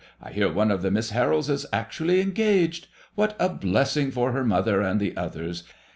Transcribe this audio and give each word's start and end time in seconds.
I 0.19 0.31
hear 0.31 0.51
one 0.51 0.71
of 0.71 0.81
the 0.81 0.89
Miss 0.89 1.11
Harolds 1.11 1.47
is 1.47 1.67
actually 1.71 2.21
engaged. 2.21 2.87
What 3.13 3.35
a 3.39 3.49
blessing 3.49 4.09
for 4.09 4.31
her 4.31 4.43
mother 4.43 4.81
and 4.81 4.99
the 4.99 5.15
others! 5.15 5.63